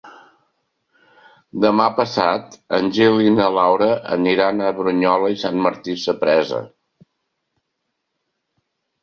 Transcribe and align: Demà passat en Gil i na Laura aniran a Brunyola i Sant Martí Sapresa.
Demà 1.65 1.85
passat 1.99 2.57
en 2.77 2.89
Gil 2.95 3.19
i 3.25 3.33
na 3.35 3.51
Laura 3.57 3.91
aniran 4.17 4.65
a 4.65 4.73
Brunyola 4.81 5.31
i 5.35 5.39
Sant 5.45 5.61
Martí 5.67 5.97
Sapresa. 6.07 6.65